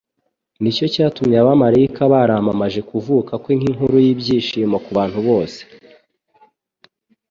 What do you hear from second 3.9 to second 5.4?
y'ibyishimo ku bantu